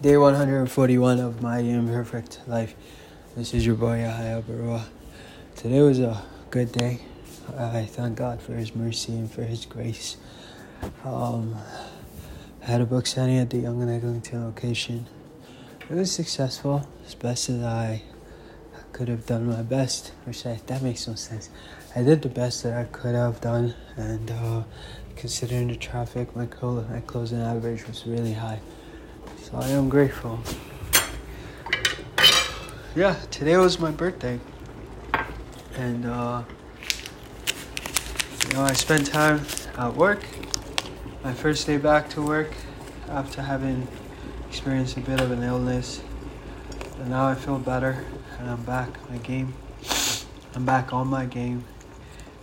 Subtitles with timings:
[0.00, 2.76] Day 141 of my imperfect life.
[3.34, 4.84] This is your boy Yahya Barua.
[5.56, 7.00] Today was a good day.
[7.58, 10.16] I thank God for His mercy and for His grace.
[11.04, 11.56] Um,
[12.62, 15.06] I had a book signing at the Yonge and Eglinton location.
[15.90, 18.04] It was successful, as best as I
[18.92, 20.12] could have done my best.
[20.26, 21.50] Which I, that makes no sense.
[21.96, 24.62] I did the best that I could have done, and uh,
[25.16, 28.60] considering the traffic, my, co- my closing average was really high.
[29.50, 30.40] So I am grateful.
[32.94, 34.38] Yeah, today was my birthday.
[35.74, 36.42] And, uh,
[38.46, 39.40] you know, I spent time
[39.78, 40.22] at work.
[41.24, 42.50] My first day back to work
[43.08, 43.88] after having
[44.50, 46.02] experienced a bit of an illness.
[47.00, 48.04] And now I feel better
[48.38, 49.54] and I'm back my game.
[50.54, 51.64] I'm back on my game.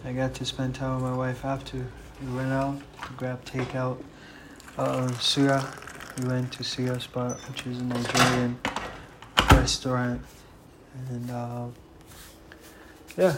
[0.04, 1.86] I got to spend time with my wife after
[2.26, 4.02] we went out to grab takeout.
[4.76, 5.64] Uh, suya
[6.18, 8.58] we went to Suya Spot, which is a Nigerian
[9.52, 10.22] restaurant,
[11.10, 11.66] and uh,
[13.18, 13.36] yeah,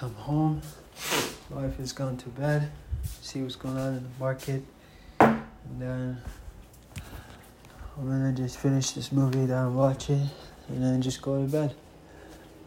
[0.00, 0.62] I'm home.
[1.50, 2.70] Wife has gone to bed.
[3.20, 4.62] See what's going on in the market,
[5.18, 5.42] and
[5.78, 6.18] then
[7.96, 10.28] I'm gonna just finish this movie that I'm watching,
[10.68, 11.74] and then just go to bed.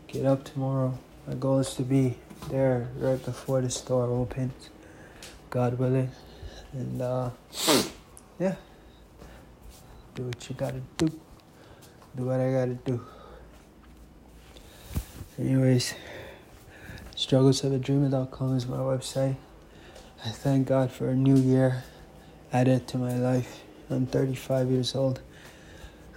[0.07, 0.97] Get up tomorrow.
[1.25, 2.17] My goal is to be
[2.49, 4.69] there right before the store opens,
[5.49, 6.11] God willing
[6.73, 7.29] and uh,
[8.39, 8.55] yeah,
[10.15, 11.07] do what you gotta do.
[12.15, 13.01] Do what I gotta do.
[15.39, 15.95] Anyways,
[17.15, 19.35] strugglesofadreamer.com is my website.
[20.23, 21.83] I thank God for a new year
[22.53, 23.61] added to my life.
[23.89, 25.21] I'm 35 years old,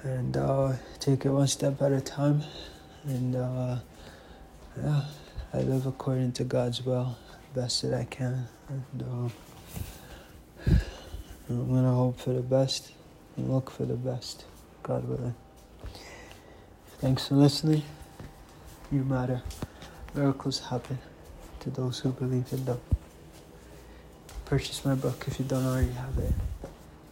[0.03, 2.43] and uh, take it one step at a time.
[3.05, 3.77] And uh,
[4.77, 5.05] yeah,
[5.53, 7.17] I live according to God's will,
[7.55, 8.47] best that I can.
[8.69, 9.54] And, uh,
[11.61, 12.93] I'm going to hope for the best
[13.37, 14.45] and look for the best,
[14.83, 15.35] God willing.
[16.99, 17.83] Thanks for listening.
[18.91, 19.43] You matter.
[20.15, 20.99] Miracles happen
[21.61, 22.81] to those who believe in them.
[24.45, 26.33] Purchase my book if you don't already have it.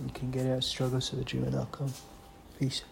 [0.05, 1.93] You can get it at strugglesofadreamer.com.
[2.59, 2.83] Peace.